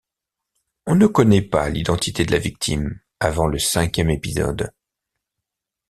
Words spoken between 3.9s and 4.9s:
épisode.